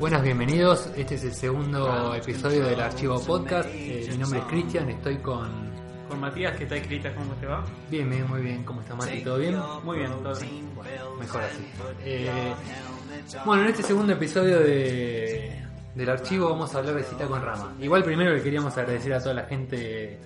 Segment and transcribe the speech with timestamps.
[0.00, 0.90] Buenas, bienvenidos.
[0.96, 3.68] Este es el segundo episodio del Archivo Podcast.
[3.72, 5.70] Eh, mi nombre es Cristian, estoy con...
[6.08, 7.64] Con Matías, que está escrita, ¿cómo te va?
[7.88, 8.64] Bien, bien, muy bien.
[8.64, 9.22] ¿Cómo está Mati?
[9.22, 9.56] ¿Todo bien?
[9.84, 10.68] Muy bien, todo bien.
[11.20, 11.66] Mejor así.
[12.04, 12.52] Eh,
[13.44, 15.62] bueno, en este segundo episodio de,
[15.94, 17.74] del archivo vamos a hablar de cita con rama.
[17.80, 20.18] Igual primero le queríamos agradecer a toda la gente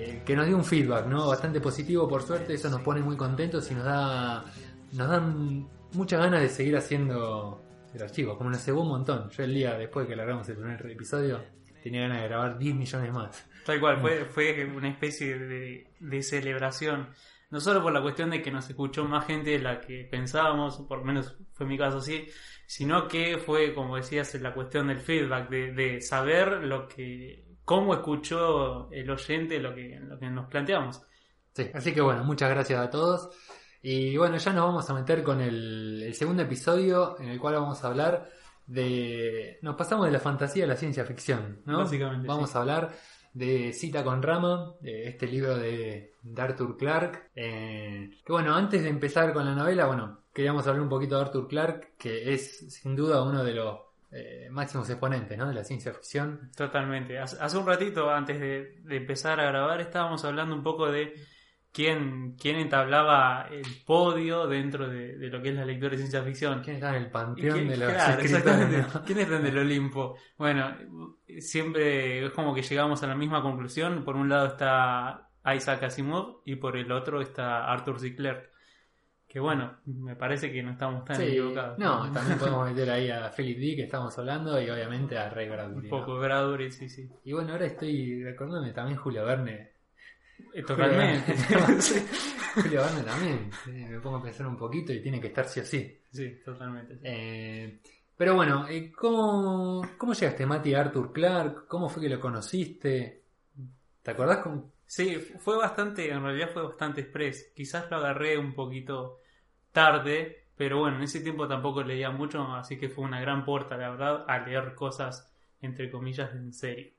[0.00, 1.26] eh, que nos dio un feedback, ¿no?
[1.26, 4.44] Bastante positivo, por suerte, eso nos pone muy contentos y nos da
[4.92, 7.62] nos dan muchas ganas de seguir haciendo
[7.92, 9.28] el archivo, como nos cebó un montón.
[9.30, 11.42] Yo el día después de que largamos el primer episodio
[11.82, 13.48] tenía ganas de grabar 10 millones más.
[13.66, 17.08] Tal cual, fue, fue una especie de, de celebración.
[17.50, 20.78] No solo por la cuestión de que nos escuchó más gente de la que pensábamos,
[20.82, 22.28] por lo menos fue mi caso así,
[22.66, 27.92] sino que fue, como decías, la cuestión del feedback, de, de saber lo que, cómo
[27.92, 31.02] escuchó el oyente lo que, lo que nos planteamos.
[31.54, 33.28] Sí, así que bueno, muchas gracias a todos.
[33.82, 37.56] Y bueno, ya nos vamos a meter con el, el segundo episodio en el cual
[37.56, 38.30] vamos a hablar
[38.66, 39.58] de...
[39.60, 41.78] Nos pasamos de la fantasía a la ciencia ficción, ¿no?
[41.80, 42.56] Básicamente, Vamos sí.
[42.56, 42.90] a hablar
[43.34, 47.30] de Cita con Rama, de este libro de, de Arthur Clarke.
[47.34, 51.20] eh, que bueno, antes de empezar con la novela, bueno, queríamos hablar un poquito de
[51.22, 53.78] Arthur Clarke, que es sin duda uno de los
[54.10, 55.46] eh, máximos exponentes, ¿no?
[55.48, 56.50] De la ciencia ficción.
[56.56, 57.18] Totalmente.
[57.18, 61.12] Hace un ratito, antes de, de empezar a grabar, estábamos hablando un poco de
[61.72, 66.22] quién, quién entablaba el podio dentro de, de lo que es la lectura de ciencia
[66.22, 66.62] ficción.
[66.62, 68.78] ¿Quién está en el panteón quién- de los claro, exactamente.
[68.94, 69.02] ¿no?
[69.06, 70.16] ¿Quién está en el Olimpo?
[70.38, 70.74] Bueno,
[71.38, 74.04] siempre es como que llegamos a la misma conclusión.
[74.04, 78.14] Por un lado está Isaac Asimov y por el otro está Arthur C.
[78.14, 78.50] Clarke.
[79.28, 81.78] Que bueno, me parece que no estamos tan Sí, equivocados.
[81.78, 85.48] no, también podemos meter ahí a Philip D que estamos hablando y obviamente a Ray
[85.50, 85.86] Bradbury.
[85.86, 85.98] Un ¿no?
[86.00, 87.06] poco Bradbury, sí, sí.
[87.24, 89.72] Y bueno, ahora estoy recordándome también Julio Verne.
[90.54, 91.34] Eh, Totalmente.
[92.54, 93.50] Julio Verne también.
[93.90, 95.98] Me pongo a pensar un poquito y tiene que estar sí o sí.
[96.10, 96.94] sí, totalmente.
[96.94, 97.00] sí.
[97.04, 97.78] Eh,
[98.16, 101.66] pero bueno, eh, ¿cómo, ¿cómo llegaste, Mati, a Arthur Clarke?
[101.68, 103.20] ¿Cómo fue que lo conociste?
[104.02, 104.64] ¿Te acordás con.?
[104.88, 107.52] Sí, fue bastante, en realidad fue bastante express.
[107.54, 109.18] Quizás lo agarré un poquito
[109.72, 113.76] tarde, pero bueno, en ese tiempo tampoco leía mucho, así que fue una gran puerta,
[113.76, 116.92] la verdad, a leer cosas, entre comillas, en serio.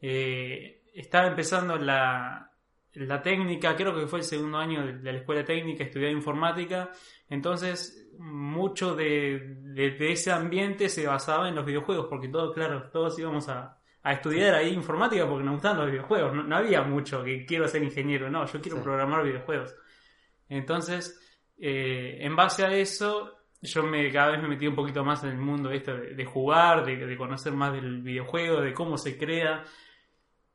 [0.00, 2.50] Eh, estaba empezando la,
[2.94, 6.90] la técnica, creo que fue el segundo año de, la escuela técnica, estudié informática,
[7.30, 12.90] entonces mucho de, de- de ese ambiente se basaba en los videojuegos, porque todos, claro,
[12.90, 16.82] todos íbamos a, a estudiar ahí informática porque nos gustaban los videojuegos, no, no había
[16.82, 18.82] mucho que quiero ser ingeniero, no, yo quiero Sí.
[18.82, 19.74] programar videojuegos.
[20.48, 21.18] Entonces,
[21.58, 25.30] eh, en base a eso, yo me, cada vez me metí un poquito más en
[25.30, 29.16] el mundo este de, de jugar, de, de conocer más del videojuego, de cómo se
[29.16, 29.64] crea.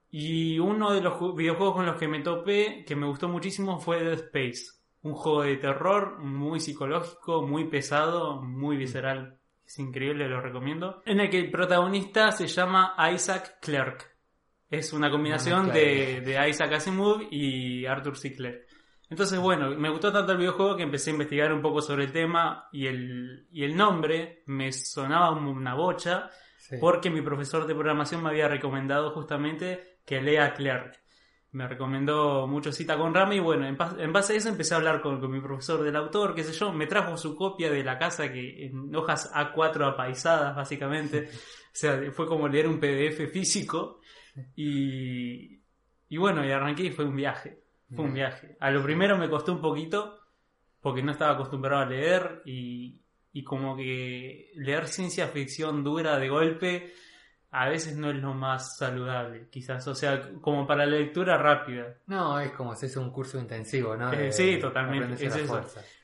[0.09, 3.79] Y uno de los ju- videojuegos con los que me topé, que me gustó muchísimo,
[3.79, 4.77] fue Dead Space.
[5.03, 9.37] Un juego de terror muy psicológico, muy pesado, muy visceral.
[9.67, 11.03] Es increíble, lo recomiendo.
[11.05, 14.05] En el que el protagonista se llama Isaac Clarke.
[14.69, 18.33] Es una combinación Una de, Isaac Asimov y Arthur C.
[18.33, 18.65] Clarke.
[19.09, 22.11] Entonces, bueno, me gustó tanto el videojuego que empecé a investigar un poco sobre el
[22.11, 26.29] tema y el, y el nombre me sonaba como una bocha
[26.59, 26.75] Sí.
[26.81, 30.99] porque mi profesor de programación me había recomendado justamente que lea Clark.
[31.51, 33.77] Me recomendó mucho cita con Rama y bueno, en,
[34.13, 36.73] base a eso empecé a hablar con, con mi profesor del autor, qué sé yo,
[36.73, 42.11] me trajo su copia de la casa que en hojas A4 apaisadas básicamente, o sea,
[42.11, 44.01] fue como leer un PDF físico.
[44.55, 45.61] Y,
[46.09, 47.63] y bueno, y arranqué y fue un viaje,
[47.95, 48.55] fue un viaje.
[48.59, 50.19] A lo primero me costó un poquito
[50.81, 53.01] porque no estaba acostumbrado a leer y,
[53.33, 56.93] y como que leer ciencia ficción dura de golpe
[57.61, 61.95] a veces no es lo más saludable, quizás, o sea, como para la lectura rápida.
[62.07, 64.11] No, es como si es un curso intensivo, ¿no?
[64.13, 65.61] Eh, sí, totalmente, es eso.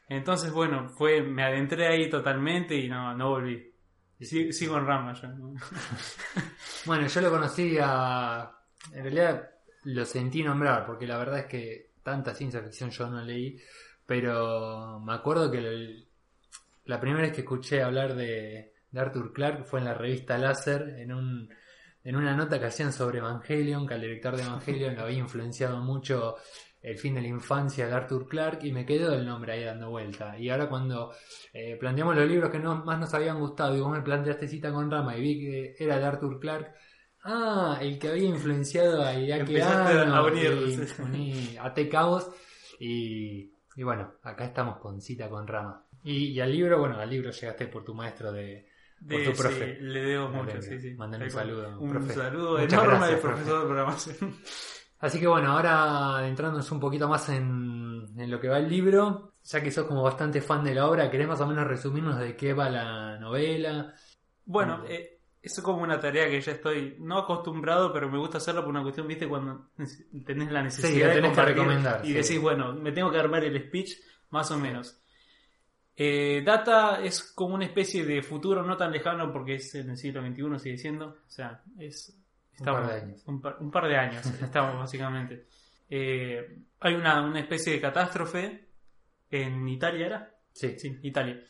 [0.09, 3.71] Entonces, bueno, fue, me adentré ahí totalmente y no, no volví.
[4.19, 5.27] Sí- sigo en rama yo.
[5.29, 5.53] ¿no?
[6.85, 8.51] Bueno, yo lo conocí a.
[8.91, 9.49] En realidad
[9.85, 13.57] lo sentí nombrar, porque la verdad es que tanta ciencia ficción yo no leí,
[14.05, 16.07] pero me acuerdo que el-
[16.85, 20.95] la primera vez que escuché hablar de, de Arthur Clarke fue en la revista Láser,
[20.99, 21.49] en un
[22.05, 25.77] en una nota que hacían sobre Evangelion, que al director de Evangelion lo había influenciado
[25.81, 26.35] mucho
[26.81, 29.89] el fin de la infancia de Arthur Clarke y me quedó el nombre ahí dando
[29.89, 30.37] vuelta.
[30.37, 31.13] Y ahora cuando
[31.53, 34.71] eh, planteamos los libros que no, más nos habían gustado y vos me planteaste cita
[34.71, 36.73] con Rama y vi que era de Arthur Clarke,
[37.23, 41.57] ah, el que había influenciado a Empezaste a unir, sí.
[41.73, 41.89] T.
[41.89, 42.29] Cabos
[42.81, 45.85] y, y bueno, acá estamos con cita con Rama.
[46.03, 48.72] Y, y al libro, bueno, al libro llegaste por tu maestro de...
[49.07, 49.75] Por De- tu profe.
[49.77, 52.13] sí, le debo mucho, sí, un saludo, Un profe.
[52.13, 54.35] saludo Muchas enorme gracias, profesor de programación.
[54.99, 59.33] Así que bueno, ahora adentrándonos un poquito más en, en lo que va el libro,
[59.43, 62.37] ya que sos como bastante fan de la obra, ¿querés más o menos resumirnos de
[62.37, 63.93] qué va la novela?
[64.45, 64.85] Bueno, Mm.
[64.87, 68.61] eh, eso es como una tarea que ya estoy no acostumbrado, pero me gusta hacerlo
[68.61, 69.71] por una cuestión, viste, cuando
[70.25, 72.13] tenés la necesidad Sí, de tenés que recomendar, y sí.
[72.13, 73.97] decís, bueno, me tengo que armar el speech,
[74.29, 75.02] más o menos.
[75.95, 79.97] Eh, Data es como una especie de futuro no tan lejano porque es en el
[79.97, 81.07] siglo XXI, sigue siendo.
[81.07, 82.17] O sea, es.
[82.59, 83.23] Un par de años.
[83.25, 85.45] Un par, un par de años estamos, básicamente.
[85.89, 88.67] Eh, hay una, una especie de catástrofe
[89.29, 90.35] en Italia, ¿era?
[90.51, 91.43] Sí, Sí, Italia.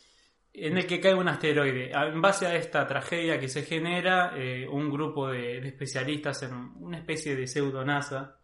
[0.52, 1.90] En el que cae un asteroide.
[1.90, 6.54] En base a esta tragedia que se genera, eh, un grupo de, de especialistas en
[6.76, 8.38] una especie de pseudo NASA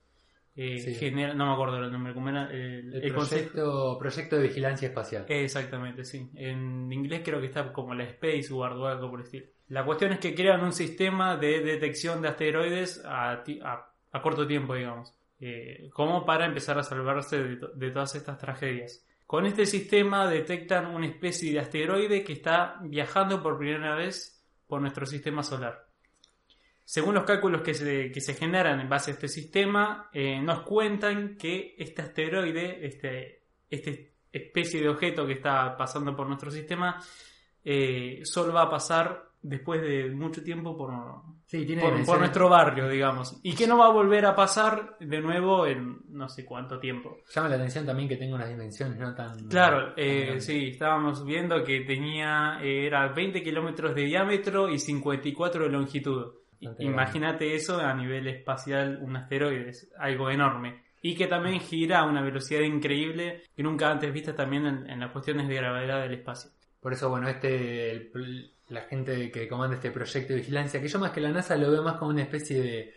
[0.56, 0.94] eh, Sí.
[0.94, 2.50] genera, no me acuerdo el nombre, ¿cómo era?
[2.50, 5.24] El, el el concepto- proyecto, de vigilancia espacial.
[5.28, 6.28] Exactamente, sí.
[6.34, 9.46] En inglés creo que está como la Space Guard o algo por el estilo.
[9.68, 14.22] La cuestión es que crean un sistema de detección de asteroides a, ti- a- a
[14.22, 19.06] corto tiempo, digamos, eh, como para empezar a salvarse de, to- de todas estas tragedias.
[19.26, 24.80] Con este sistema detectan una especie de asteroide que está viajando por primera vez por
[24.80, 25.86] nuestro sistema solar.
[26.90, 30.62] Según los cálculos que se, que se generan en base a este sistema, eh, nos
[30.62, 37.00] cuentan que este asteroide, este, este especie de objeto que está pasando por nuestro sistema,
[37.64, 40.90] eh, solo va a pasar después de mucho tiempo por,
[41.46, 43.38] Sí, tiene por, nuestro barrio, digamos.
[43.44, 47.18] Y que no va a volver a pasar de nuevo en no sé cuánto tiempo.
[47.32, 49.48] Llama la atención también que tenga unas dimensiones no tan...
[49.48, 55.70] Claro, eh, sí, estábamos viendo que tenía, era 20 kilómetros de diámetro y 54 de
[55.70, 56.39] longitud.
[56.78, 60.82] Imagínate eso a nivel espacial, un asteroide, es algo enorme.
[61.02, 65.00] Y que también gira a una velocidad increíble que nunca antes vista también en, en
[65.00, 66.50] las cuestiones de gravedad del espacio.
[66.80, 70.98] Por eso, bueno, este, el- la gente que comanda este proyecto de vigilancia, que yo
[70.98, 72.94] más que la NASA lo veo más como una especie de,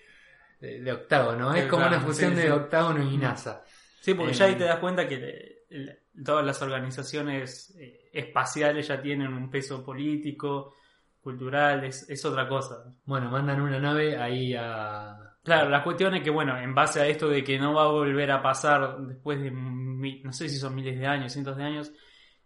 [0.60, 2.50] de, de octágono, es Sí, como claro, una fusión sí, de sí.
[2.50, 3.64] octágono y NASA.
[4.02, 8.88] Sí, porque Eh, ya ahí te das cuenta que le- todas las organizaciones eh, espaciales
[8.88, 10.76] ya tienen un peso político,
[11.24, 12.84] cultural, es, es otra cosa.
[13.06, 15.18] Bueno, mandan una nave ahí a...
[15.44, 17.88] Claro, la cuestión es que, bueno, en base a esto de que no va a
[17.92, 21.92] volver a pasar después de, no sé si son miles de años, cientos de años,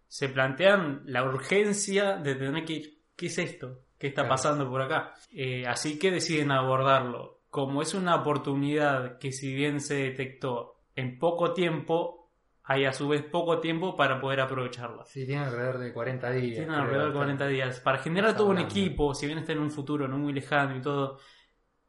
[0.08, 3.82] se plantean la urgencia de tener que ir, ¿qué es esto?
[4.00, 4.30] ¿Qué está Claro.
[4.30, 5.14] pasando por acá?
[5.32, 7.42] Eh, así que deciden abordarlo.
[7.50, 12.27] Como es una oportunidad que si bien se detectó en poco tiempo,
[12.70, 15.06] hay a su vez poco tiempo para poder aprovecharla.
[15.06, 16.58] Sí, tiene alrededor de 40 días.
[16.58, 17.20] Tienen creo, alrededor de está.
[17.20, 17.80] 40 días.
[17.80, 20.82] Para generar todo un equipo, si bien está en un futuro no muy lejano y
[20.82, 21.18] todo,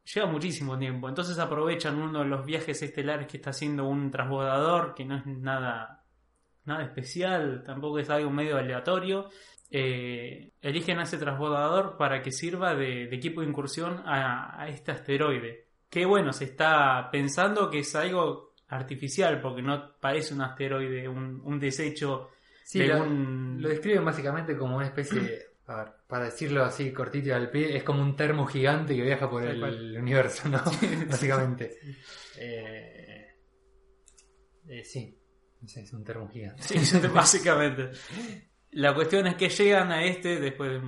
[0.05, 1.09] lleva muchísimo tiempo.
[1.09, 5.27] Entonces aprovechan uno de los viajes estelares que está haciendo un transbordador, que no es
[5.27, 6.05] nada,
[6.65, 9.31] nada especial, tampoco es algo medio aleatorio.
[9.71, 14.69] Eh, eligen a ese transbordador para que sirva de, de equipo de incursión a, a
[14.69, 15.71] este asteroide.
[15.91, 21.41] Que bueno, se está pensando que es algo artificial, porque no parece un asteroide, un,
[21.45, 22.31] un desecho
[22.69, 23.63] Sí, de lo, un...
[23.63, 25.43] lo describen básicamente como una especie de...
[25.69, 29.01] a ver, para decirlo así cortito y al pie, es como un termo gigante que
[29.01, 30.63] viaja por el universo, ¿no?
[31.09, 31.79] básicamente.
[32.37, 33.27] Eh,
[34.69, 35.19] eh, sí,
[35.65, 36.63] Ese es un termo gigante.
[36.63, 37.91] Sí, básicamente.
[38.73, 40.83] La cuestión es que llegan a este, después de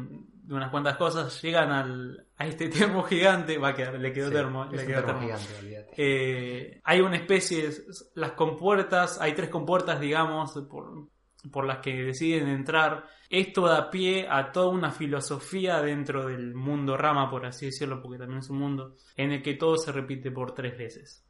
[0.51, 4.35] unas cuantas cosas, llegan al, a este termo gigante, va a quedar, le quedó Sí,
[4.35, 5.39] termo, le quedó termo termo.
[5.39, 5.91] gigante.
[5.97, 7.71] Eh, hay una especie,
[8.15, 11.09] las compuertas, hay tres compuertas, digamos, por,
[11.51, 13.05] por las que deciden entrar.
[13.29, 18.19] Esto da pie a toda una filosofía dentro del mundo rama, por así decirlo, porque
[18.19, 21.25] también es un mundo, en el que todo se repite por tres veces.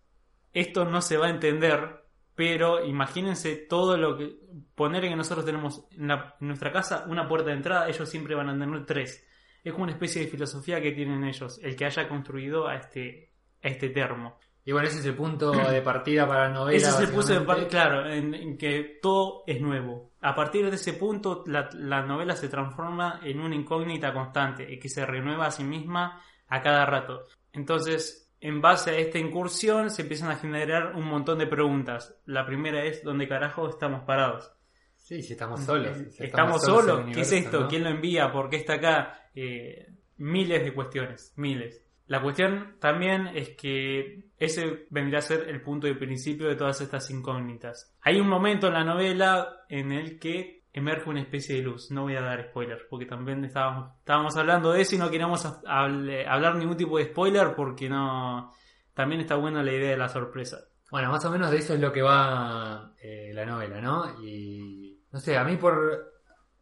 [0.52, 1.99] Esto no se va a entender,
[2.40, 4.34] pero imagínense todo lo que...
[4.74, 8.34] Poner que nosotros tenemos en, la- en nuestra casa una puerta de entrada, ellos siempre
[8.34, 9.22] van a tener tres.
[9.62, 13.30] Es como una especie de filosofía que tienen ellos, el que haya construido a este,
[13.62, 14.38] a este termo.
[14.64, 16.78] Y bueno, ese es el punto de partida para la novela.
[16.78, 17.76] Ese es el punto de básicamente.
[17.76, 20.12] par- claro, en, en que todo es nuevo.
[20.22, 24.78] A partir de ese punto, la, la novela se transforma en una incógnita constante y
[24.78, 27.26] que se renueva a sí misma a cada rato.
[27.52, 32.20] Entonces, en base a esta incursión, se empiezan a generar un montón de preguntas.
[32.26, 34.52] La primera es: ¿dónde carajo estamos parados?
[34.96, 35.96] Sí, si estamos solos.
[36.12, 37.06] si ¿Estamos, solos?
[37.12, 37.60] ¿Qué es esto?
[37.60, 37.68] ¿no?
[37.68, 38.30] ¿Quién lo envía?
[38.30, 39.28] ¿Por qué está acá?
[39.34, 41.84] Eh, miles de cuestiones, miles.
[42.06, 46.80] La cuestión también es que ese vendría a ser el punto de principio de todas
[46.80, 47.94] estas incógnitas.
[48.00, 51.90] Hay un momento en la novela en el que emerge una especie de luz.
[51.90, 55.44] No voy a dar spoilers porque también estábamos, estábamos hablando de eso y no queríamos
[55.66, 58.52] hablar ningún tipo de spoiler porque no...
[58.94, 60.58] También está buena la idea de la sorpresa.
[60.90, 64.20] Bueno, más o menos de eso es lo que va eh, la novela, ¿no?
[64.22, 66.12] Y no sé, a mí por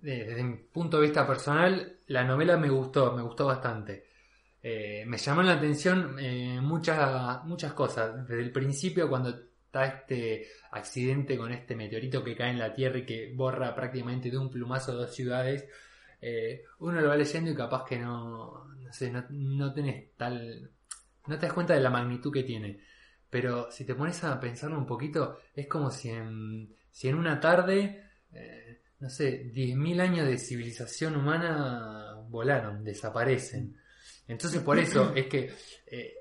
[0.01, 4.05] de- desde mi punto de vista personal, la novela me gustó, me gustó bastante.
[4.63, 8.29] Eh, me llamó la atención eh, muchas, muchas cosas.
[8.29, 9.35] Desde el principio, cuando
[9.69, 14.31] está este accidente con este meteorito que cae en la Tierra y que borra prácticamente
[14.31, 15.67] de un plumazo dos ciudades,
[16.23, 20.71] eh, uno lo va leyendo y capaz que no, no sé, no, no tenés tal,
[21.27, 22.81] no te das cuenta de la magnitud que tiene.
[23.29, 27.39] Pero si te pones a pensarlo un poquito, es como si en, si en una
[27.39, 33.77] tarde, eh, no sé, 10.000 años de civilización humana volaron, desaparecen.
[34.27, 35.53] Entonces por eso es que
[35.87, 36.15] eh,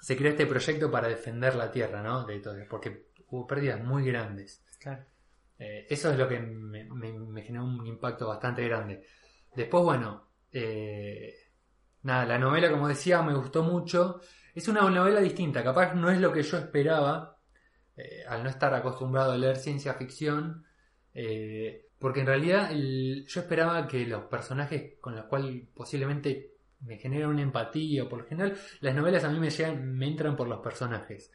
[0.00, 2.24] se creó este proyecto para defender la Tierra, ¿no?
[2.26, 4.64] De todo, porque hubo pérdidas muy grandes.
[4.78, 5.04] Claro.
[5.58, 9.02] Eh, eso es lo que me, me- me generó un impacto bastante grande.
[9.54, 11.34] Después, bueno, eh,
[12.02, 14.20] nada, la novela, como decía, me gustó mucho.
[14.54, 17.38] Es una novela distinta, capaz no es lo que yo esperaba,
[17.96, 20.64] eh, al no estar acostumbrado a leer ciencia ficción,
[21.98, 27.28] porque en realidad el- yo esperaba que los personajes con los cuales posiblemente me genera
[27.28, 30.60] una empatía, por lo general las novelas a mí me llegan, me entran por los
[30.60, 31.30] personajes.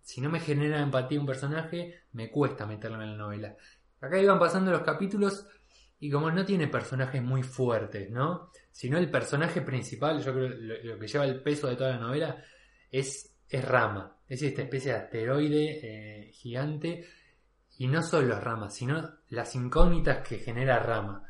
[0.00, 3.56] Si no me genera empatía un personaje, me cuesta meterlo en la novela.
[4.00, 5.46] Acá iban pasando los capítulos
[6.00, 8.50] y como no tiene personajes muy fuertes, ¿no?
[8.70, 11.98] Sino el personaje principal, yo creo lo, lo que lleva el peso de toda la
[11.98, 12.42] novela
[12.90, 14.16] es, es Rama.
[14.28, 17.06] Es esta especie de asteroide eh, gigante.
[17.78, 21.27] Y no solo Rama, sino las incógnitas que genera Rama.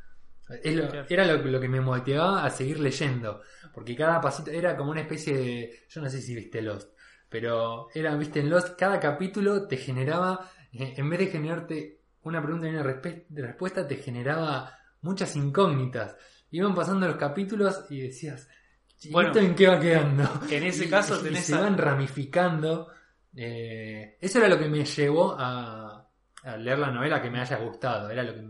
[1.08, 3.42] Era lo, lo que me motivaba a seguir leyendo.
[3.74, 5.80] Porque cada pasito era como una especie de.
[5.88, 6.90] Yo no sé si viste Lost.
[7.28, 10.50] Pero era, viste, en Lost, cada capítulo te generaba.
[10.72, 16.16] eh, En vez de generarte una pregunta y una respuesta, te generaba muchas incógnitas.
[16.50, 18.48] Iban pasando los capítulos y decías.
[19.02, 20.28] ¿y Bueno, ¿Esto en qué va quedando?
[20.50, 22.88] En ese Y- caso y tenés se a- van ramificando.
[23.36, 26.08] Eh, eso era lo que me llevó a,
[26.42, 28.10] a leer la novela que me haya gustado.
[28.10, 28.44] Era lo que,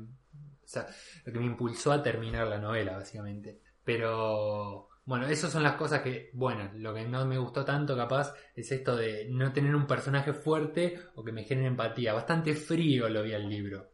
[0.69, 0.87] o sea,
[1.25, 3.63] lo que me impulsó a terminar la novela, básicamente.
[3.83, 8.35] Pero bueno, esas son las cosas que, bueno, lo que no me gustó tanto capaz
[8.55, 12.13] es esto de no tener un personaje fuerte o que me genere empatía.
[12.13, 13.93] Bastante frío lo vi al libro.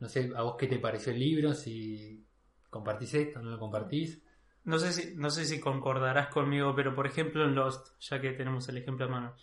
[0.00, 1.52] No sé, ¿a vos qué te pareció el libro?
[1.52, 2.26] Si
[2.70, 4.22] compartís esto, no lo compartís.
[4.64, 8.32] No sé si, no sé si concordarás conmigo, pero por ejemplo en Lost, ya que
[8.32, 9.36] tenemos el ejemplo a mano,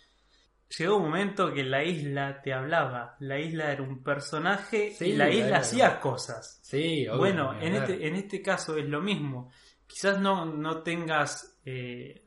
[0.78, 3.16] llegó un momento que la isla te hablaba.
[3.20, 6.60] La isla era un personaje Sí, y la isla era- hacía cosas.
[6.62, 9.50] Sí, obvio, bueno, en este, en este caso es lo mismo.
[9.86, 12.26] Quizás no, no tengas eh,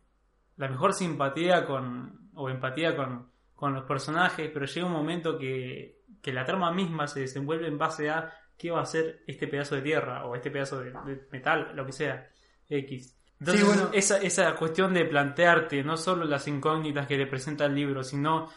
[0.58, 6.02] la mejor simpatía con o empatía con, con los personajes, pero llega un momento que,
[6.22, 9.75] que la trama misma se desenvuelve en base a qué va a ser este pedazo
[9.75, 12.30] de tierra o este pedazo de, de metal, lo que sea,
[12.70, 13.18] X.
[13.39, 13.89] Entonces, Sí, bueno.
[13.94, 18.50] esa, esa cuestión de plantearte no solo las incógnitas que te presenta el libro, sino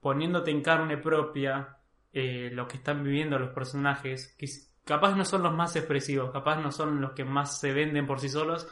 [0.00, 1.78] poniéndote en carne propia
[2.12, 4.46] eh, lo que están viviendo los personajes, que
[4.84, 8.20] capaz no son los más expresivos, capaz no son los que más se venden por
[8.20, 8.66] sí solos,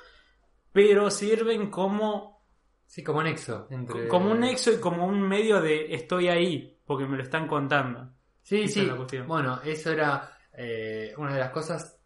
[0.73, 2.47] pero sirven como,
[2.87, 3.67] Sí, como nexo.
[3.71, 4.09] Entre...
[4.09, 8.13] como un nexo y como un medio de estoy ahí, porque me lo están contando.
[8.43, 8.81] Sí, Esa sí.
[8.81, 9.27] es la cuestión.
[9.29, 12.00] Bueno, eso era eh, una de las cosas.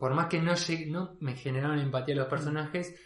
[0.00, 2.96] Por más que no, llegue- no me generaban empatía los personajes,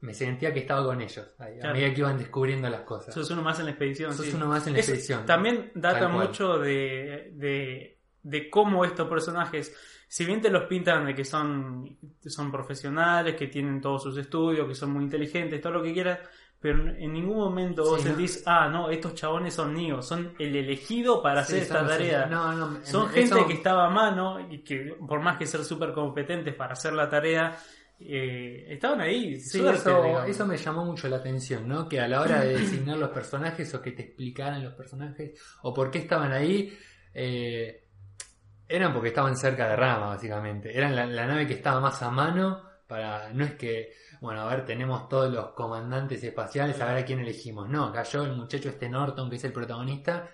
[0.00, 1.26] me sentía que estaba con ellos.
[1.38, 1.72] A Claro.
[1.74, 3.14] medida que iban descubriendo las cosas.
[3.14, 4.12] Sos uno más en la expedición.
[4.12, 4.32] Sos sí.
[4.34, 5.24] uno más en la expedición.
[5.24, 9.74] También data mucho de, de, de cómo estos personajes,
[10.08, 14.66] si bien te los pintan de que son, son profesionales, que tienen todos sus estudios,
[14.66, 16.18] que son muy inteligentes, todo lo que quieras,
[16.60, 18.14] pero en ningún momento vos Sí, ¿no?
[18.14, 22.26] sentís, ah, no, estos chabones son míos, son el elegido para Sí, hacer esta tarea.
[22.26, 25.46] No, no, Son en- gente eso- que estaba a mano y que por más que
[25.46, 27.56] ser súper competentes para hacer la tarea,
[27.98, 29.38] eh, estaban ahí.
[29.40, 31.88] Sí, suerte, eso, eso me llamó mucho la atención, ¿no?
[31.88, 35.72] Que a la hora de designar los personajes o que te explicaran los personajes o
[35.74, 36.76] por qué estaban ahí,
[37.14, 37.84] eh,
[38.68, 40.76] eran porque estaban cerca de Rama, básicamente.
[40.76, 43.32] Eran la, la nave que estaba más a mano para...
[43.32, 47.20] No es que, bueno, a ver, tenemos todos los comandantes espaciales, a ver a quién
[47.20, 47.68] elegimos.
[47.68, 50.28] No, cayó el muchacho este Norton, que es el protagonista,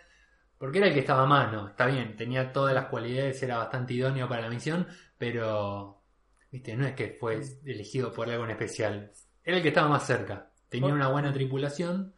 [0.58, 1.68] porque era el que estaba a mano.
[1.68, 6.02] Está bien, tenía todas las cualidades, era bastante idóneo para la misión, pero...
[6.50, 9.12] Viste, no es que fue elegido por algo en especial.
[9.44, 10.50] Era el que estaba más cerca.
[10.68, 12.14] Tenía una buena tripulación,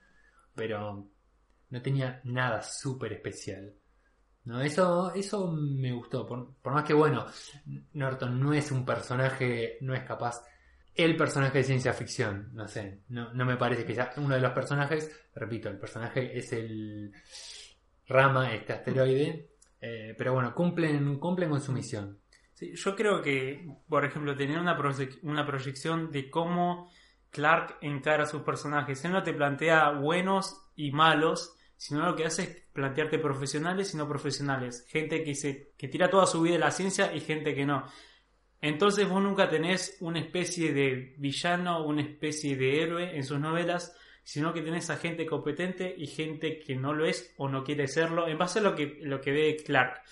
[0.55, 1.11] pero
[1.71, 3.75] no tenía nada súper especial.
[4.45, 6.27] No, eso, eso me gustó.
[6.27, 7.27] Por, por más que bueno,
[7.93, 10.43] Norton no es un personaje, no es capaz.
[10.99, 12.51] El personaje de ciencia ficción.
[12.53, 15.11] No sé, no, no me parece que sea uno de los personajes.
[15.35, 17.13] Repito, el personaje es el
[18.07, 19.51] Rama, este asteroide.
[19.81, 22.19] eh, pero bueno, cumplen, cumplen con su misión.
[22.61, 24.77] Yo creo que, por ejemplo, tener una,
[25.23, 26.91] una proyección de cómo
[27.31, 29.05] Clark encara a sus personajes.
[29.05, 33.97] Él no te plantea buenos y malos, sino lo que hace es plantearte profesionales y
[33.97, 34.85] no profesionales.
[34.89, 37.85] Gente que, se, que tira toda su vida en la ciencia y gente que no.
[38.61, 43.97] Entonces vos nunca tenés una especie de villano, una especie de héroe en sus novelas,
[44.25, 47.87] sino que tenés a gente competente y gente que no lo es o no quiere
[47.87, 50.03] serlo, en base a lo que, lo que ve Clark.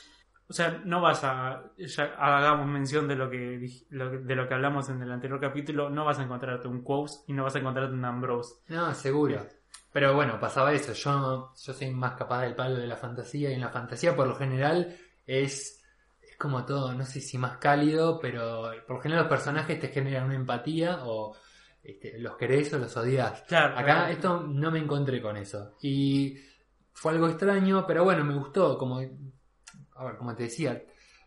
[0.48, 1.72] O sea, no vas a.
[1.76, 5.90] Ya hagamos mención de lo que de lo que hablamos en el anterior capítulo.
[5.90, 8.54] No vas a encontrarte un Quotes y no vas a encontrarte un Ambrose.
[8.68, 9.44] No, seguro.
[9.92, 10.92] Pero bueno, pasaba eso.
[10.92, 14.28] Yo, yo soy más capaz del palo de la fantasía y en la fantasía por
[14.28, 15.84] lo general es
[16.36, 20.24] como todo, no sé si más cálido, pero por lo general los personajes te generan
[20.26, 21.34] una empatía o
[21.82, 23.42] este, los querés o los odias.
[23.42, 25.76] Claro, Acá esto no me encontré con eso.
[25.82, 26.36] Y
[26.92, 28.76] fue algo extraño, pero bueno, me gustó.
[28.76, 30.82] Como, a ver, como te decía,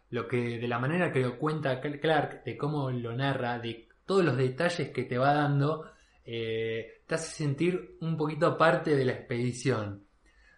[0.10, 4.26] lo que de la manera que lo cuenta Clark, de cómo lo narra, de todos
[4.26, 5.92] los detalles que te va dando,
[6.26, 10.06] eh, te hace sentir un poquito parte de la expedición.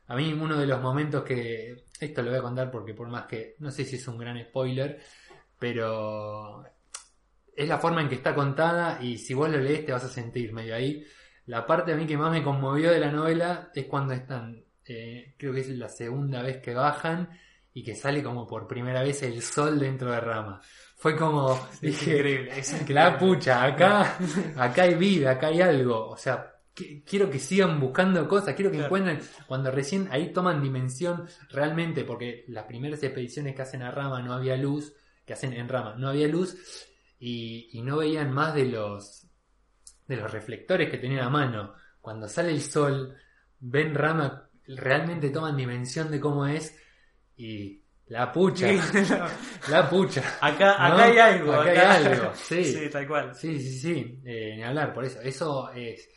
[0.08, 1.86] A mí uno de los momentos que...
[2.02, 3.56] Esto lo voy a contar porque por más que...
[3.60, 5.00] No sé si es un gran spoiler,
[5.60, 6.64] pero...
[7.56, 10.10] Es la forma en que está contada y si vos lo lees te vas a
[10.10, 11.06] sentir medio ahí.
[11.46, 14.64] La parte a mí que más me conmovió de la novela es cuando están...
[14.86, 17.30] eh, creo que es la segunda vez que bajan
[17.74, 20.60] y que sale como por primera vez el sol dentro de Rama.
[20.98, 21.54] Fue como...
[21.74, 22.60] Es dije, increíble.
[22.60, 22.96] Es increíble.
[22.96, 24.18] la pucha, acá,
[24.58, 26.10] acá hay vida, acá hay algo.
[26.10, 28.96] O sea, que- quiero que sigan buscando cosas, quiero que Claro.
[28.96, 34.22] encuentren, cuando recién ahí toman dimensión realmente, porque las primeras expediciones que hacen a Rama
[34.22, 34.94] no había luz,
[35.26, 36.56] que hacen en Rama no había luz,
[37.20, 39.28] y, y no veían más de los,
[40.08, 41.74] de los reflectores que tenían a mano.
[42.02, 43.16] Cuando sale el sol,
[43.60, 46.76] ven Rama, realmente toman dimensión de cómo es,
[47.38, 48.68] y la pucha,
[49.70, 50.22] la pucha.
[50.42, 51.54] Acá, acá hay algo.
[51.54, 52.64] Acá hay algo, sí.
[52.66, 53.36] sí, tal cual.
[53.36, 55.22] Sí, sí, sí, eh, ni hablar, por eso.
[55.22, 56.10] Eso es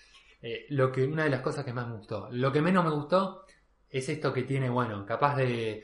[0.47, 2.29] eh, lo que una de las cosas que más me gustó.
[2.31, 3.47] Lo que menos me gustó
[3.89, 5.83] es esto que tiene, bueno, capaz de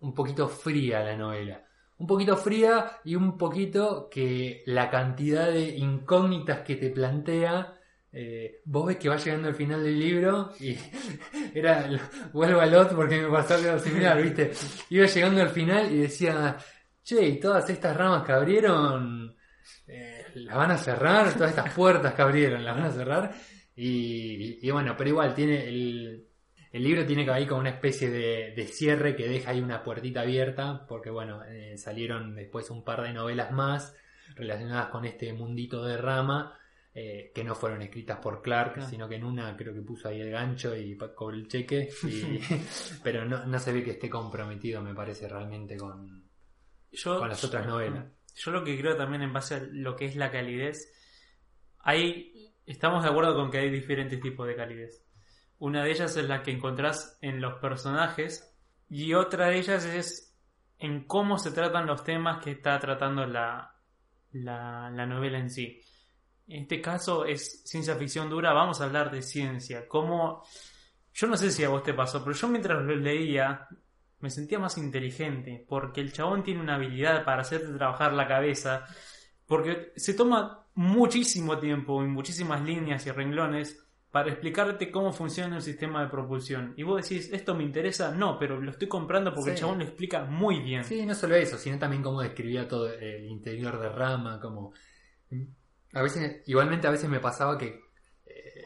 [0.00, 1.64] un poquito fría la novela.
[1.96, 7.74] Un poquito fría y un poquito que la cantidad de incógnitas que te plantea.
[8.12, 10.76] eh, vos ves que va llegando al final del libro y
[11.54, 11.88] era
[12.34, 14.52] vuelvo al otro porque me pasó algo similar, ¿viste?
[14.90, 16.54] Iba llegando al final y decía,
[17.02, 19.34] che, y todas estas ramas que abrieron
[19.86, 23.34] eh, las van a cerrar, todas estas puertas que abrieron las van a cerrar.
[23.82, 26.26] Y, y bueno, pero igual tiene el,
[26.70, 29.82] el libro tiene que ahí como una especie de, de cierre que deja ahí una
[29.82, 33.96] puertita abierta, porque bueno, eh, salieron después un par de novelas más
[34.36, 36.56] relacionadas con este mundito de rama.
[36.92, 38.82] eh, que no fueron escritas por Clark, Ah.
[38.90, 42.40] sino que en una creo que puso ahí el gancho y cobró el cheque, y-
[43.04, 46.24] pero no, no se ve que esté comprometido, me parece realmente con,
[46.90, 48.06] Yo, con las otras novelas.
[48.34, 50.92] Yo lo que creo también en base a lo que es la calidez,
[51.78, 52.29] hay,
[52.72, 55.04] estamos de acuerdo con que hay diferentes tipos de calidez.
[55.58, 58.54] Una de ellas es la que encontrás en los personajes
[58.88, 60.34] y otra de ellas es
[60.78, 63.74] en cómo se tratan los temas que está tratando la,
[64.32, 65.80] la, la novela en sí.
[66.48, 69.86] En este caso es ciencia ficción dura, vamos a hablar de ciencia.
[69.86, 70.42] Cómo,
[71.12, 73.68] yo no sé si a vos te pasó, pero yo mientras lo leía
[74.20, 78.86] me sentía más inteligente, porque el chabón tiene una habilidad para hacerte trabajar la cabeza,
[79.50, 85.62] porque se toma muchísimo tiempo y muchísimas líneas y renglones para explicarte cómo funciona un
[85.62, 86.72] sistema de propulsión.
[86.76, 88.12] Y vos decís, ¿esto me interesa?
[88.12, 90.84] No, pero lo estoy comprando porque el chabón lo explica muy bien.
[90.84, 94.72] Sí, no solo eso, sino también cómo describía todo el interior de Rama, como...
[95.94, 97.80] A veces, igualmente a veces me pasaba que...
[98.26, 98.64] eh,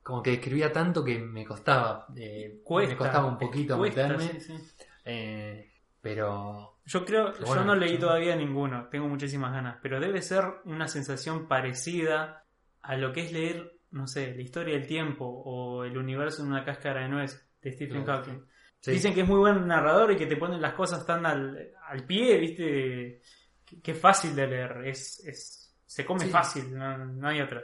[0.00, 4.40] como que describía tanto que me costaba, eh, Cuesta, me costaba un poquito cuesta, meterme,
[4.40, 4.74] sí, sí.
[5.06, 5.69] eh,
[6.00, 10.44] pero Yo creo, bueno, yo no leí todavía ninguno, tengo muchísimas ganas, pero debe ser
[10.64, 12.44] una sensación parecida
[12.82, 16.48] a lo que es leer, no sé, la historia del tiempo o el universo en
[16.48, 18.04] una cáscara de nuez de Stephen.
[18.04, 18.44] Hawking.
[18.80, 18.92] sí.
[18.92, 22.04] Dicen que es muy buen narrador y que te ponen las cosas tan al, al
[22.06, 23.20] pie, viste,
[23.66, 26.30] que, que es fácil de leer, es, es se come Sí.
[26.30, 27.62] fácil, no, no hay otra.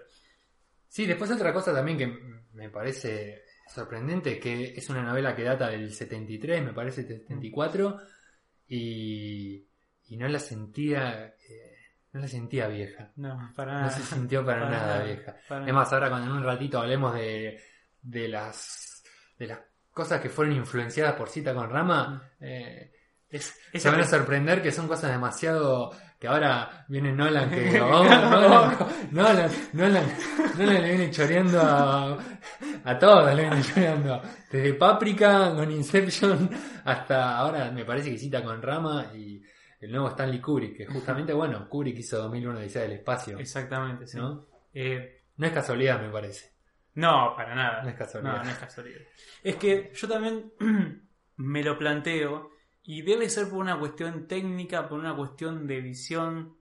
[0.89, 2.07] Sí, después otra cosa también que
[2.53, 7.99] me parece sorprendente, que es una novela que data del 73, me parece 74,
[8.69, 9.67] y,
[10.09, 11.77] y no la sentía, eh,
[12.13, 13.13] no la sentía vieja.
[13.17, 13.91] No, para No nada.
[13.91, 15.37] se sintió para, Para nada, nada, vieja.
[15.49, 17.61] para Es más, ahora cuando en un ratito hablemos de,
[18.03, 19.03] de las
[19.39, 22.93] de las cosas que fueron influenciadas por Cita con Rama, eh,
[23.29, 25.91] es- se van a sorprender que son cosas demasiado
[26.27, 28.31] que ahora viene Nolan, que Nolan,
[29.13, 30.07] Nolan, Nolan,
[30.59, 32.19] Nolan le viene choreando a,
[32.85, 34.21] a todos, le viene choreando.
[34.51, 36.51] Desde Paprika con Inception
[36.85, 39.41] hasta ahora me parece que cita con Rama y
[39.81, 44.17] el nuevo Stanley Kubrick, que justamente, bueno, Kubrick hizo 2001 Odisea del Espacio, Exactamente, sí.
[44.19, 44.47] ¿no?
[44.75, 46.51] Eh, No es casualidad, me parece.
[46.95, 47.83] no, para nada.
[47.85, 48.39] No es casualidad.
[48.39, 49.01] No, no es casualidad.
[49.45, 50.53] Es que yo también
[51.37, 52.51] me lo planteo
[52.87, 56.57] y debe ser por una cuestión técnica, por una cuestión de visión.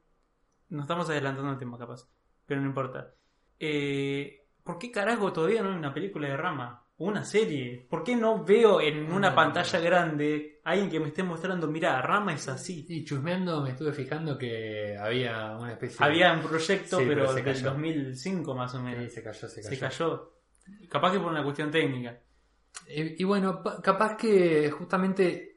[0.70, 2.08] Nos estamos adelantando el tema, capaz,
[2.46, 3.14] pero no importa.
[3.60, 6.82] Eh, ¿Por qué carajo todavía no hay una película de Rama?
[6.98, 7.86] O una serie.
[7.90, 9.36] ¿Por qué no veo en una No.
[9.36, 12.86] pantalla grande alguien que me esté mostrando, mira, Rama es así?
[12.90, 17.34] Y chusmeando me estuve fijando que había una especie Había un proyecto, Sí, pero, pero
[17.34, 17.70] del cayó.
[17.72, 19.14] 2005 más o Sí, menos.
[19.14, 19.70] se cayó, se cayó.
[19.76, 20.34] se cayó.
[20.90, 22.18] Capaz que por una cuestión técnica.
[22.88, 25.55] Eh, Y, bueno, pa- capaz que justamente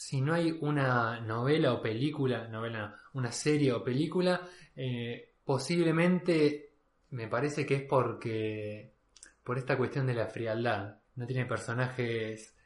[0.00, 6.72] si no hay una novela o película, novela no, una serie o película, eh, posiblemente
[7.10, 8.94] me parece que es porque
[9.44, 12.56] por esta cuestión de la frialdad, no tiene personajes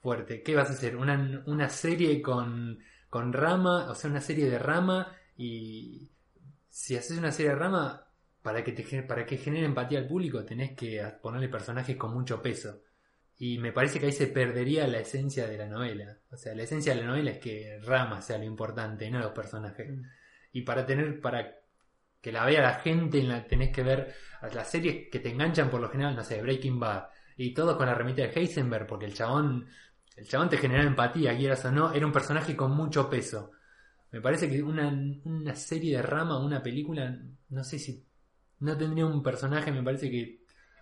[0.00, 0.42] fuertes.
[0.44, 0.96] ¿Qué vas a hacer?
[0.96, 6.10] Una, una serie con, con rama, o sea, una serie de rama y
[6.68, 8.04] si haces una serie de rama,
[8.42, 12.42] para que, te, para que genere empatía al público tenés que ponerle personajes con mucho
[12.42, 12.80] peso.
[13.42, 16.18] Y me parece que ahí se perdería la esencia de la novela.
[16.30, 19.32] O sea, la esencia de la novela es que Rama sea lo importante, no los
[19.32, 19.88] personajes.
[19.88, 20.02] Mm.
[20.52, 21.50] Y para tener, para
[22.20, 24.14] que la vea la gente, en la, tenés que ver
[24.52, 27.06] las series que te enganchan por lo general, no sé, Breaking Bad.
[27.38, 29.66] Y todos con la remita de Heisenberg, porque el chabón,
[30.16, 33.52] el chabón te genera empatía, quieras o no, era un personaje con mucho peso.
[34.10, 34.88] Me parece que una,
[35.24, 38.04] una serie de Rama, una película, no sé si
[38.58, 40.39] no tendría un personaje, me parece que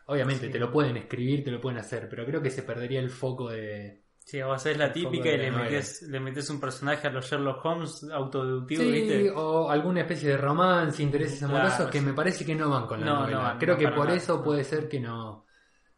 [0.08, 0.52] obviamente Sí.
[0.52, 3.48] te lo pueden escribir, te lo pueden hacer, pero creo que se perdería el foco
[3.50, 4.04] de...
[4.18, 7.64] Sí, o hacer la típica y le metes, le metes un personaje a los Sherlock
[7.64, 9.30] Holmes autodeductivo, Sí, ¿viste?
[9.30, 12.04] o alguna especie de romance, intereses Claro, amorosos que sí.
[12.04, 13.36] me parece que no van con la No, novela.
[13.38, 15.46] no van, creo no que por nada, eso puede ser que no...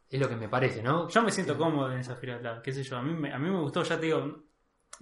[0.09, 1.09] Es lo que me parece, ¿no?
[1.09, 1.59] Yo me siento Sí.
[1.59, 2.97] cómodo en esa frialdad, qué sé yo.
[2.99, 4.45] A mí, me, a mí me gustó, ya te digo,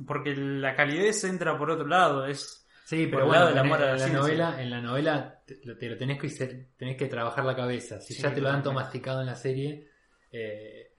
[0.06, 2.26] porque la calidez entra por otro lado.
[2.26, 4.18] Es Sí, pero bueno, lado en, la en la ciencia.
[4.18, 6.28] novela, en la novela te, lo- te lo tenés que,
[6.76, 8.00] tenés que trabajar la cabeza.
[8.00, 9.90] Si Sí, ya te lo dan todo masticado en la serie,
[10.32, 10.92] eh,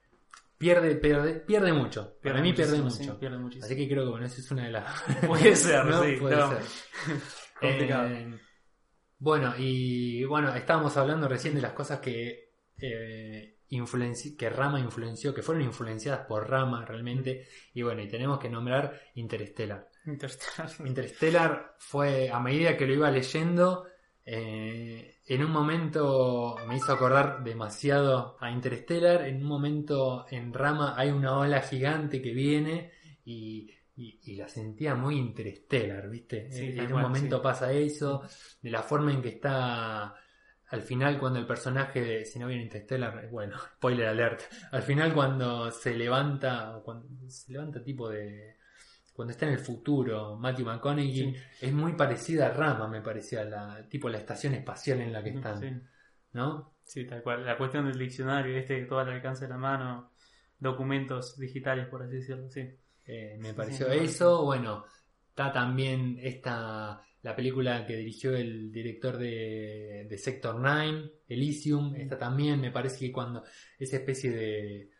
[0.58, 2.18] pierde, pierde, pierde mucho.
[2.22, 3.20] Para mí pierde mucho.
[3.20, 3.66] pierde muchísimo.
[3.66, 5.04] Así que creo que bueno, esa es una de las.
[5.28, 6.04] Puede ser, ¿no?
[6.04, 6.50] sí, Puede no.
[6.52, 6.62] ser.
[7.60, 8.08] Complicado.
[8.10, 8.40] Eh,
[9.18, 13.56] bueno, y bueno, estábamos hablando recién de las cosas que eh,
[14.38, 17.48] que Rama influenció, que fueron influenciadas por Rama realmente.
[17.74, 19.88] Y bueno, y tenemos que nombrar Interstellar.
[20.06, 20.70] Interstellar.
[20.88, 23.86] Interstellar fue, a medida que lo iba leyendo,
[24.26, 29.26] eh, en un momento me hizo acordar demasiado a Interstellar.
[29.28, 32.92] En un momento en Rama hay una ola gigante que viene
[33.26, 36.52] y, y- y la sentía muy Interstellar, ¿viste?
[36.52, 37.44] Sí, en un momento sí.
[37.44, 38.22] pasa eso,
[38.62, 40.16] de la forma en que está.
[40.72, 44.42] Al final, cuando el personaje, de- si no viene Interstellar, bueno, spoiler alert.
[44.72, 48.58] Al final, cuando se levanta, cuando se levanta tipo de,
[49.20, 53.86] cuando está en el futuro, Matthew McConaughey, es muy parecida a Rama, me parecía, la,
[53.90, 55.68] tipo la estación espacial en la que están, Sí,
[56.32, 56.76] ¿no?
[56.86, 57.46] sí, tal cual.
[57.46, 60.14] La cuestión del diccionario, este todo al alcance de la mano,
[60.58, 62.62] documentos digitales, por así decirlo, sí.
[63.06, 64.86] Eh, me Sí, pareció eso, bueno,
[65.28, 72.18] está también esta, la película que dirigió el director de, de Sector 9, Elysium, esta
[72.18, 73.44] también, me parece que cuando
[73.78, 74.92] esa especie de...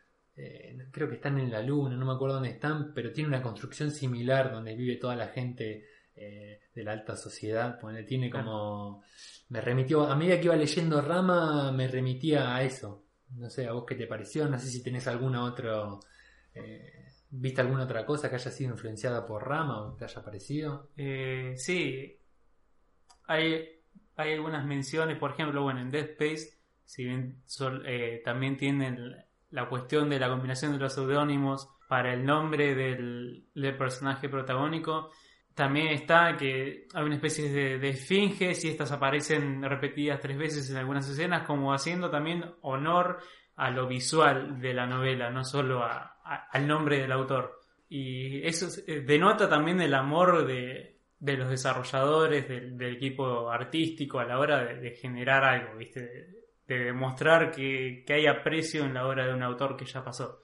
[0.42, 3.42] eh, creo que están en la luna, no me acuerdo dónde están, pero tiene una
[3.42, 9.04] construcción similar donde vive toda la gente eh, de la alta sociedad, tiene como...
[9.50, 13.04] Me remitió, a medida que iba leyendo Rama, me remitía a eso.
[13.36, 16.00] No sé, a vos qué te pareció, no sé si tenés alguna otro...
[16.54, 20.90] eh, ¿Viste alguna otra cosa que haya sido influenciada por Rama o te haya parecido?
[20.98, 22.18] Eh, sí,
[23.28, 23.70] hay,
[24.16, 27.86] hay algunas menciones, por ejemplo, bueno, en Dead Space, si bien sol-
[28.24, 29.16] también tienen
[29.52, 35.12] la cuestión de la combinación de los seudónimos para el nombre del, personaje protagónico,
[35.56, 40.70] también está que hay una especie de, de esfinges y estas aparecen repetidas tres veces
[40.70, 43.20] en algunas escenas, como haciendo también honor
[43.56, 46.16] a lo visual de la novela, no solo a-
[46.52, 47.60] al nombre del autor.
[47.90, 53.50] Y eso es- eh, denota también el amor de, de los desarrolladores, del, del equipo
[53.50, 56.39] artístico a la hora de, de generar algo, ¿viste?
[56.70, 60.04] De, de demostrar que, que hay aprecio en la obra de un autor que ya
[60.04, 60.42] pasó.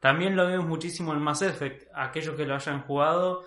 [0.00, 1.88] También lo vemos muchísimo en Mass Effect.
[1.94, 3.44] Aquellos que lo hayan jugado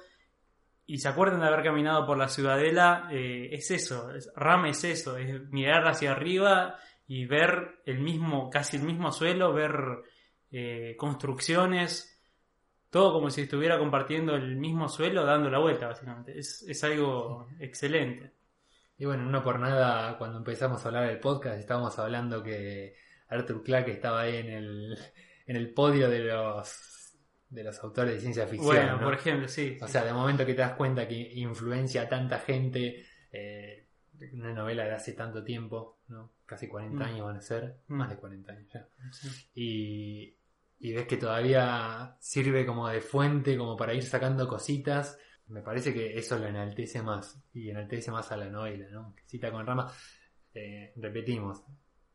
[0.85, 4.83] y se acuerdan de haber caminado por la ciudadela, eh, es eso, es, RAM es
[4.83, 6.77] eso, es mirar hacia arriba
[7.07, 9.71] y ver el mismo, casi el mismo suelo, ver
[10.51, 12.19] eh, construcciones
[12.89, 16.37] todo como si estuviera compartiendo el mismo suelo dando la vuelta, básicamente.
[16.37, 18.33] Es, es algo excelente.
[18.99, 22.95] Y bueno, no por nada, cuando empezamos a hablar del podcast, estábamos hablando que
[23.29, 24.97] Arthur Clarke estaba ahí en el,
[25.47, 27.15] en el podio de los,
[27.49, 28.75] de los autores de ciencia ficción.
[28.75, 29.03] Bueno, ¿no?
[29.05, 29.77] por ejemplo, sí.
[29.81, 29.93] O sí.
[29.93, 33.87] sea, de momento que te das cuenta que influencia a tanta gente, eh,
[34.33, 36.33] una novela de hace tanto tiempo, ¿no?
[36.45, 37.07] Casi 40 Mm.
[37.07, 37.93] años van a ser, Mm.
[37.95, 38.85] más de 40 años ya.
[39.13, 39.29] Sí.
[39.55, 40.35] Y,
[40.89, 45.17] y ves que todavía sirve como de fuente, como para ir sacando cositas.
[45.49, 49.15] Me parece que eso lo enaltece más, y enaltece más a la novela, ¿no?
[49.25, 49.91] Cita con rama,
[50.53, 51.63] eh, repetimos,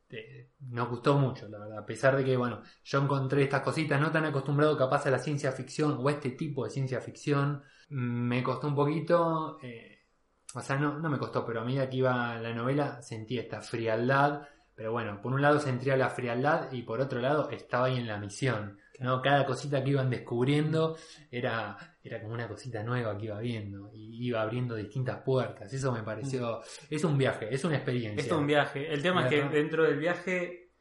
[0.09, 1.79] eh, nos gustó mucho, la verdad.
[1.79, 5.19] A pesar de que, bueno, yo encontré estas cositas no tan acostumbrado capaz a la
[5.19, 7.63] ciencia ficción o a este tipo de ciencia ficción.
[7.89, 10.05] Me costó un poquito, eh,
[10.53, 13.61] o sea, no, no me costó, pero a medida que iba la novela sentí esta
[13.61, 14.47] frialdad.
[14.75, 18.07] Pero bueno, por un lado sentía la frialdad y por otro lado estaba ahí en
[18.07, 18.79] la misión.
[18.99, 19.21] ¿No?
[19.21, 20.95] Cada cosita que iban descubriendo
[21.31, 25.71] era, era como una cosita nueva que iba viendo y iba abriendo distintas puertas.
[25.73, 28.23] Eso me pareció, es un viaje, es una experiencia.
[28.25, 28.91] Es un viaje.
[28.93, 30.71] El tema es que dentro del viaje,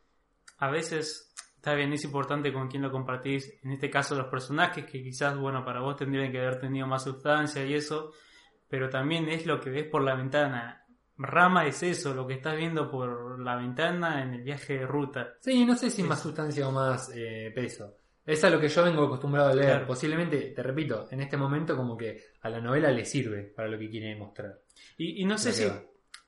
[0.58, 3.58] a veces está bien, es importante con quién lo compartís.
[3.62, 7.04] En este caso, los personajes, que quizás, bueno, para vos tendrían que haber tenido más
[7.04, 8.12] sustancia y eso,
[8.68, 10.80] pero también es lo que ves por la ventana.
[11.16, 15.34] Rama es eso, lo que estás viendo por la ventana en el viaje de ruta.
[15.40, 17.96] Sí, no sé si Es- más sustancia o más eh, peso.
[18.26, 19.68] Es a lo que yo vengo acostumbrado a leer.
[19.70, 19.86] Claro.
[19.86, 23.78] Posiblemente, te repito, en este momento como que a la novela le sirve para lo
[23.78, 24.60] que quiere mostrar.
[24.96, 25.64] Y, y no sé si,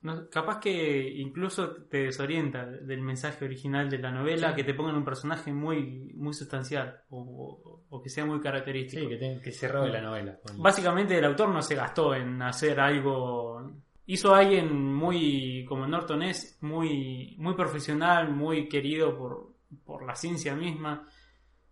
[0.03, 4.57] no- capaz que incluso te desorienta del mensaje original de la novela, Sí.
[4.57, 9.03] que te pongan un personaje muy, muy sustancial o, o- o que sea muy característico.
[9.05, 10.39] Sí, que, te- que se robe la novela.
[10.59, 13.73] Básicamente el autor no se gastó en hacer algo.
[14.05, 19.55] Hizo a alguien muy, como Norton es, muy, muy profesional, muy querido por,
[19.85, 21.09] por la ciencia misma,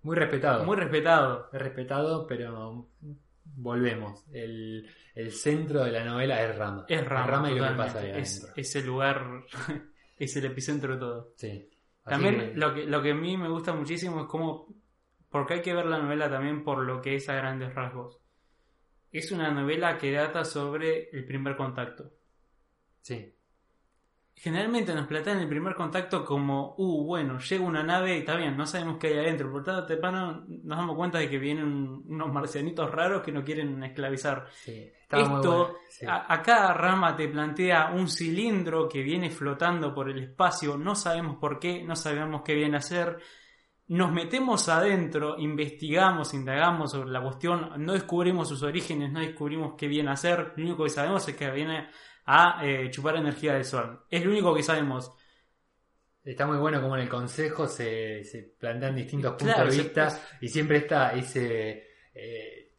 [0.05, 0.65] Muy respetado.
[0.65, 1.49] muy respetado.
[1.53, 2.89] Es respetado, pero
[3.45, 4.25] volvemos.
[4.33, 6.85] El, el centro de la novela es Rama.
[6.89, 9.45] Es Rama, y lo que pasa ahí es, es el lugar,
[10.19, 11.33] es el epicentro de todo.
[11.37, 11.69] Sí.
[12.05, 14.69] También que- lo, que, lo que a mí me gusta muchísimo es cómo,
[15.31, 18.21] porque hay que ver la novela también por lo que es a grandes rasgos.
[19.11, 22.11] Es una novela que data sobre el primer contacto.
[23.01, 23.34] Sí.
[24.37, 28.57] Generalmente nos plantean el primer contacto como, uh, bueno, llega una nave y está bien,
[28.57, 29.51] no sabemos qué hay adentro.
[29.51, 33.83] Por tanto, temprano nos damos cuenta de que vienen unos marcianitos raros que nos quieren
[33.85, 34.47] esclavizar.
[34.65, 34.91] sí.
[35.15, 35.75] Esto, bueno.
[35.89, 36.07] Sí.
[36.07, 41.37] a- acá Rama te plantea un cilindro que viene flotando por el espacio, no sabemos
[41.37, 43.19] por qué, no sabemos qué viene a hacer.
[43.87, 49.87] Nos metemos adentro, investigamos, indagamos sobre la cuestión, no descubrimos sus orígenes, no descubrimos qué
[49.87, 50.53] viene a hacer.
[50.57, 51.89] Lo único que sabemos es que viene
[52.27, 54.05] a eh, chupar energía del sol.
[54.11, 55.13] Es lo único que sabemos.
[56.23, 60.49] Está muy bueno como en el consejo se, se plantean distintos puntos de vista y
[60.49, 61.87] siempre está ese...
[62.15, 62.71] eh,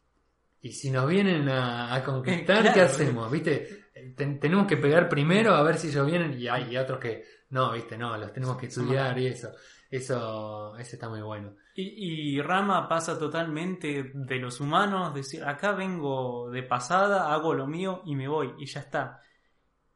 [0.62, 2.74] y si nos vienen a, a conquistar, Claro.
[2.74, 3.30] ¿qué hacemos?
[3.30, 3.84] ¿Viste?
[4.16, 7.70] Ten- tenemos que pegar primero a ver si ellos vienen y hay otros que no,
[7.72, 7.96] ¿viste?
[7.96, 9.50] No, los tenemos que estudiar y eso.
[9.88, 11.54] Eso, eso está muy bueno.
[11.76, 17.68] Y, y Rama pasa totalmente de los humanos, decir, acá vengo de pasada, hago lo
[17.68, 19.20] mío y me voy, y ya está.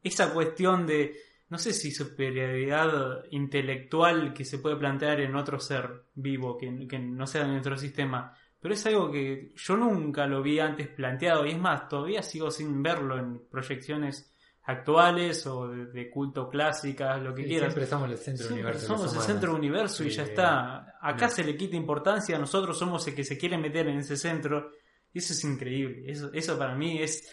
[0.03, 1.15] Esa cuestión de,
[1.49, 6.99] no sé si superioridad intelectual que se puede plantear en otro ser vivo, que, que
[6.99, 11.45] no sea de nuestro sistema, pero es algo que yo nunca lo vi antes planteado,
[11.45, 14.27] y es más, todavía sigo sin verlo en proyecciones
[14.63, 17.73] actuales o de, de culto clásicas, lo que Sí, quieras.
[17.73, 18.87] siempre somos el centro del universo.
[18.87, 20.97] somos el centro del universo y ya está.
[21.01, 21.31] Acá No.
[21.31, 24.71] se le quita importancia, nosotros somos el que se quiere meter en ese centro.
[25.13, 26.03] Y eso es increíble.
[26.09, 27.27] Eso, eso para mí es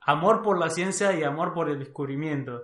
[0.00, 2.62] amor por la ciencia y amor por el descubrimiento.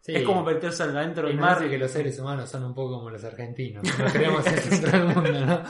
[0.00, 0.12] Sí.
[0.14, 1.54] Es como meterse adentro del mar.
[1.54, 3.82] parece que los seres humanos son un poco como los argentinos.
[3.98, 5.62] Nos creemos el centro del mundo, ¿no?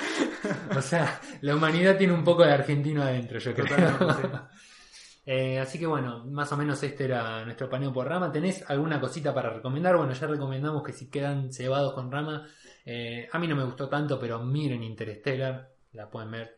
[0.76, 3.66] O sea, la humanidad tiene un poco de argentino adentro, yo creo.
[3.96, 4.38] Totalmente,
[5.26, 8.30] Eh, así que bueno, más o menos este era nuestro paneo por rama.
[8.30, 9.96] ¿Tenés alguna cosita para recomendar?
[9.96, 12.46] Bueno, ya recomendamos que si quedan cebados con rama,
[12.85, 16.57] eh, a mí no me gustó tanto, pero miren Interstellar, la pueden ver.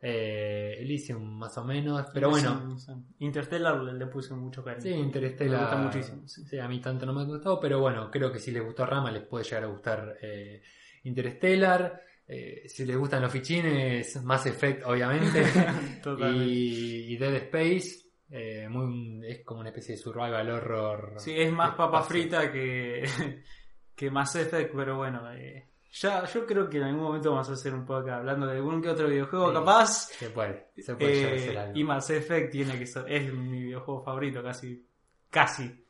[0.00, 2.76] Eh, Elysium más o menos, pero bueno.
[3.18, 4.82] Interstellar le, le puse mucho cariño.
[4.82, 5.58] Sí, Interstellar.
[5.60, 6.44] Me gusta muchísimo, sí.
[6.46, 9.10] Sí, a mí tanto no me gustó, pero bueno, creo que si les gustó Rama
[9.10, 10.62] les puede llegar a gustar eh,
[11.04, 12.02] Interstellar.
[12.30, 15.42] Eh, si les gustan los fichines, Mass Effect, obviamente.
[16.44, 21.14] Y, y Dead Space, eh, muy, es como una especie de survival horror.
[21.16, 22.08] Sí, es más papa espacio.
[22.22, 23.08] frita que,
[23.96, 25.32] que Mass Effect, pero bueno.
[25.32, 28.56] eh, ya, yo creo que en algún momento vamos a hacer un podcast hablando de
[28.56, 29.54] algún que otro videojuego Sí.
[29.54, 29.86] capaz.
[30.08, 31.78] Se puede, se puede Eh, hacer algo.
[31.78, 34.84] y Mass Effect tiene que ser, es mi videojuego favorito, casi.
[35.30, 35.84] Casi.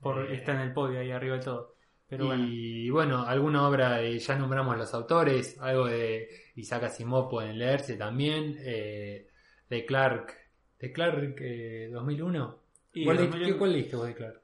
[0.00, 0.34] Por, Eh.
[0.36, 1.74] Está en el podio ahí arriba de todo.
[2.08, 2.44] Pero bueno.
[2.48, 7.96] y bueno, alguna obra de, ya nombramos los autores, algo de Isaac Asimov pueden leerse
[7.96, 9.28] también, eh,
[9.68, 10.34] de Clark,
[10.80, 12.58] de Clark eh, 2001.
[12.94, 13.52] Y ¿Cuál, le- 2001?
[13.52, 14.40] qué- cuál leíste vos de Clark?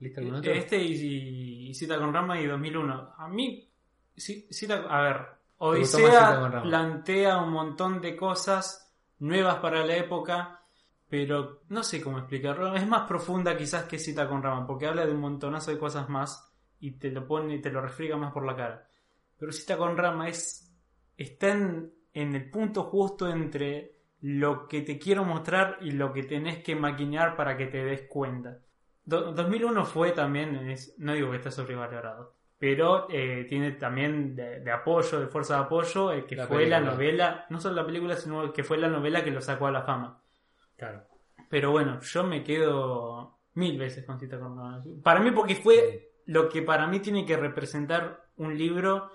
[0.00, 0.52] ¿Leíste algún otro?
[0.52, 3.14] Este y, y- y Cita con Rama y 2001.
[3.16, 3.65] A mí,
[4.16, 5.16] sí- Cita, a ver,
[5.58, 6.30] Odisea
[6.62, 10.60] plantea un montón de cosas nuevas para la época,
[11.08, 12.74] pero no sé cómo explicarlo.
[12.74, 16.08] Es más profunda quizás que Cita con Rama, porque habla de un montonazo de cosas
[16.08, 18.88] más y te lo pone, te lo refriega más por la cara.
[19.38, 20.74] Pero Cita con Rama es,
[21.16, 26.22] está en, en el punto justo entre lo que te quiero mostrar y lo que
[26.24, 28.58] tenés que maquinar para que te des cuenta.
[29.04, 34.60] Do- 2001 fue también, es- no digo que está sobrevalorado, pero eh, tiene también de,
[34.60, 37.86] de apoyo, de fuerza de apoyo, eh, que La fue la novela, no solo la
[37.86, 40.22] película, sino que fue la novela que lo sacó a la fama.
[40.76, 41.04] Claro.
[41.48, 44.82] Pero bueno, yo me quedo mil veces con Cita con Rama.
[45.02, 49.10] Para mí, porque fue lo que para mí tiene que representar un libro,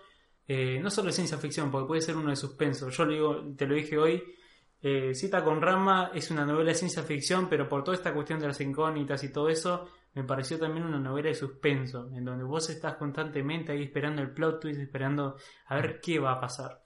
[0.48, 2.90] eh, no solo de ciencia ficción, porque puede ser uno de suspenso.
[2.90, 4.24] Yo lo digo, te lo dije hoy,
[4.82, 8.40] eh, Cita con Rama es una novela de ciencia ficción, pero por toda esta cuestión
[8.40, 12.44] de las incógnitas y todo eso, me pareció también una novela de suspenso, en donde
[12.44, 16.82] vos estás constantemente ahí esperando el plot twist, esperando a ver qué va a pasar.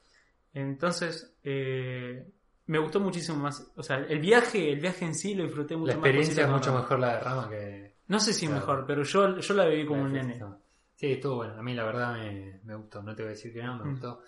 [0.53, 2.27] Entonces, eh,
[2.67, 3.71] me gustó muchísimo más.
[3.75, 6.01] O sea, el viaje, el viaje en sí lo disfruté mucho La más.
[6.01, 7.95] con experiencia es mucho mejor la de Rama que...
[8.07, 8.61] No sé si Claro.
[8.61, 10.41] mejor, pero yo, yo la viví como la un nene.
[10.95, 11.55] Sí, estuvo bueno.
[11.57, 13.01] A mí la verdad me, me gustó.
[13.03, 13.91] No te voy a decir que no, me Mm.
[13.91, 14.21] gustó.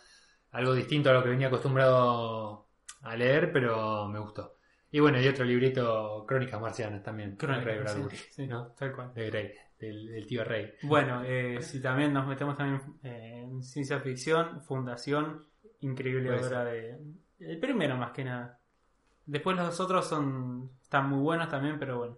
[0.52, 2.68] Algo distinto a lo que venía acostumbrado
[3.04, 4.57] a leer, pero me gustó.
[4.92, 7.36] Y bueno, y otro librito, Crónicas Marcianas también.
[7.36, 8.68] Crónicas, sí, sí, ¿no?
[8.78, 9.14] tal cual.
[9.14, 10.72] De Grey, del, del tío Rey.
[10.84, 15.46] Bueno, eh, si también nos metemos también eh, en ciencia ficción, Fundación,
[15.82, 16.98] increíble obra de...
[17.40, 18.60] El primero más que nada.
[19.26, 22.18] Después los otros son están muy buenos también, pero bueno.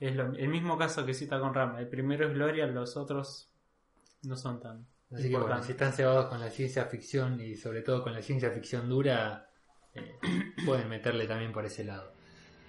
[0.00, 1.80] Es lo- el mismo caso que cita con Rama.
[1.80, 3.52] El primero es Gloria, los otros
[4.22, 4.86] no son tan...
[5.10, 5.66] Así que bueno, importantes.
[5.66, 9.47] si están cebados con la ciencia ficción y sobre todo con la ciencia ficción dura,
[10.66, 12.12] pueden meterle también por ese lado.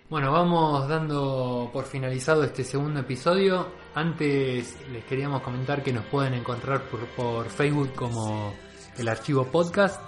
[0.09, 3.67] Bueno, vamos dando por finalizado este segundo episodio.
[3.93, 8.53] Antes les queríamos comentar que nos pueden encontrar por, por Facebook como
[8.97, 10.01] el archivo podcast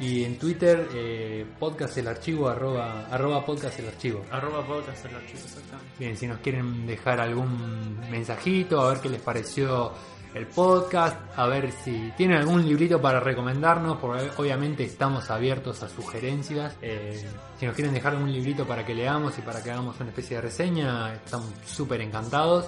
[0.00, 4.24] y en Twitter eh, podcast el archivo arroba, arroba podcast el archivo.
[4.30, 5.92] Arroba podcast el archivo, exactamente.
[5.98, 9.92] Bien, si nos quieren dejar algún mensajito, a ver qué les pareció
[10.34, 15.88] el podcast, a ver si tienen algún librito para recomendarnos, porque obviamente estamos abiertos a
[15.88, 16.76] sugerencias.
[16.82, 17.24] Eh,
[17.58, 20.36] si nos quieren dejar algún librito para que leamos y para que hagamos una especie
[20.36, 22.66] de reseña, estamos súper encantados.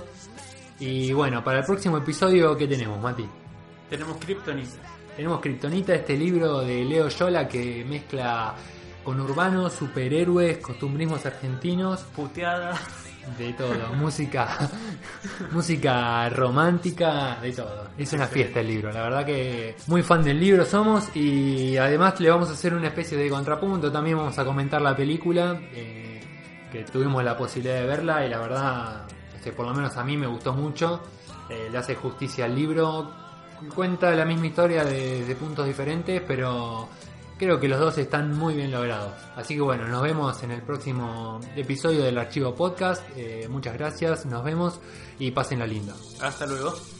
[0.78, 3.26] Y bueno, para el próximo episodio, ¿qué tenemos, Mati?
[3.90, 4.82] Tenemos Kryptonita.
[5.16, 8.54] Tenemos Kryptonita, este libro de Leo Yola que mezcla
[9.02, 12.78] con urbanos, superhéroes, costumbrismos argentinos Puteada.
[13.38, 14.70] De todo, música,
[15.50, 17.88] música romántica, de todo.
[17.98, 22.20] Es una fiesta el libro, la verdad que muy fan del libro somos y además
[22.20, 26.20] le vamos a hacer una especie de contrapunto, también vamos a comentar la película, eh,
[26.70, 29.02] que tuvimos la posibilidad de verla y la verdad,
[29.56, 31.02] por lo menos a mí me gustó mucho,
[31.48, 33.10] eh, le hace justicia al libro,
[33.74, 36.88] cuenta la misma historia de, de puntos diferentes, pero
[37.38, 39.12] Creo que los dos están muy bien logrados.
[39.36, 43.02] Así que bueno, nos vemos en el próximo episodio del Archivo Podcast.
[43.14, 44.80] Eh, muchas gracias, nos vemos
[45.18, 45.94] y pasen la linda.
[46.20, 46.95] Hasta luego.